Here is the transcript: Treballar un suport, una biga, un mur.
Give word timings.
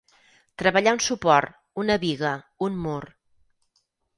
Treballar 0.61 0.93
un 0.95 1.01
suport, 1.09 1.53
una 1.83 1.99
biga, 2.07 2.33
un 2.69 2.81
mur. 2.87 3.01